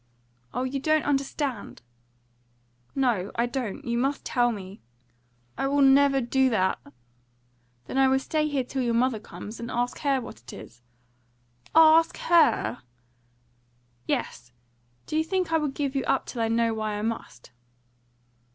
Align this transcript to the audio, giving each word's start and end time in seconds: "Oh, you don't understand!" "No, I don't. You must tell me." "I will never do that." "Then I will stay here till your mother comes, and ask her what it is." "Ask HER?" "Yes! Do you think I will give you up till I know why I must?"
"Oh, 0.51 0.63
you 0.63 0.79
don't 0.79 1.05
understand!" 1.05 1.83
"No, 2.95 3.31
I 3.35 3.45
don't. 3.45 3.85
You 3.85 3.99
must 3.99 4.25
tell 4.25 4.51
me." 4.51 4.81
"I 5.59 5.67
will 5.67 5.81
never 5.83 6.19
do 6.19 6.49
that." 6.49 6.79
"Then 7.85 7.99
I 7.99 8.07
will 8.07 8.17
stay 8.17 8.47
here 8.47 8.63
till 8.63 8.81
your 8.81 8.95
mother 8.95 9.19
comes, 9.19 9.59
and 9.59 9.69
ask 9.69 9.99
her 9.99 10.19
what 10.19 10.41
it 10.41 10.53
is." 10.53 10.81
"Ask 11.75 12.17
HER?" 12.17 12.79
"Yes! 14.07 14.51
Do 15.05 15.15
you 15.15 15.23
think 15.23 15.51
I 15.51 15.59
will 15.59 15.67
give 15.67 15.95
you 15.95 16.03
up 16.05 16.25
till 16.25 16.41
I 16.41 16.47
know 16.47 16.73
why 16.73 16.93
I 16.97 17.03
must?" 17.03 17.51